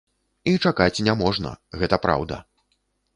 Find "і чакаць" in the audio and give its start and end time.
0.51-1.03